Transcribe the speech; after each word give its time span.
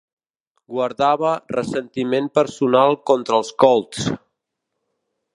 Guardava 0.75 1.33
ressentiment 1.55 2.29
personal 2.39 2.97
contra 3.11 3.37
els 3.41 3.53
Colts. 3.65 4.09